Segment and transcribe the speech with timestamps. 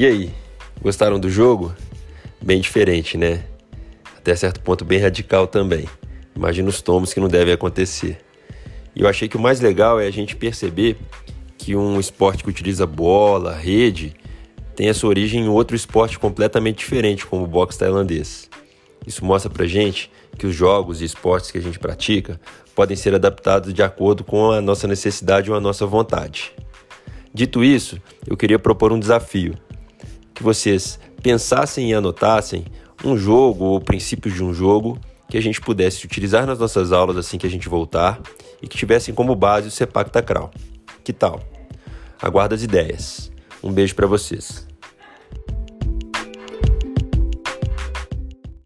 [0.00, 0.30] E aí,
[0.80, 1.74] gostaram do jogo?
[2.40, 3.44] Bem diferente, né?
[4.16, 5.86] Até certo ponto bem radical também.
[6.34, 8.16] Imagina os tomos que não devem acontecer.
[8.96, 10.96] E eu achei que o mais legal é a gente perceber
[11.58, 14.14] que um esporte que utiliza bola, rede,
[14.74, 18.48] tem a sua origem em outro esporte completamente diferente, como o boxe tailandês.
[19.06, 22.40] Isso mostra pra gente que os jogos e esportes que a gente pratica
[22.74, 26.52] podem ser adaptados de acordo com a nossa necessidade ou a nossa vontade.
[27.34, 29.54] Dito isso, eu queria propor um desafio:
[30.40, 32.64] que vocês pensassem e anotassem
[33.04, 34.98] um jogo ou princípios de um jogo
[35.28, 38.18] que a gente pudesse utilizar nas nossas aulas assim que a gente voltar
[38.62, 40.50] e que tivessem como base o Sepak Takraw.
[41.04, 41.42] Que tal?
[42.22, 43.30] Aguardo as ideias.
[43.62, 44.69] Um beijo para vocês.